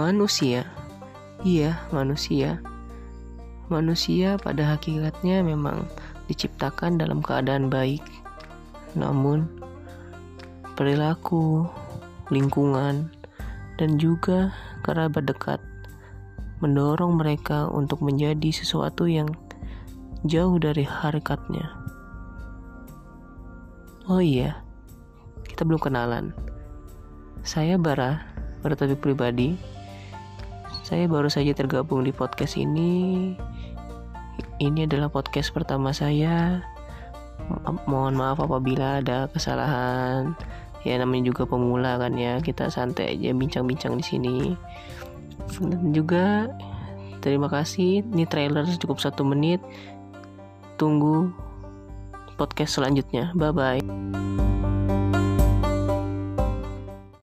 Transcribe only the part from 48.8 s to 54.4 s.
cukup satu menit. Tunggu podcast selanjutnya. Bye bye.